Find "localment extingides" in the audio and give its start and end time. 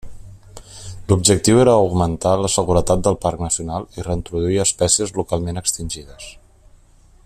5.23-6.31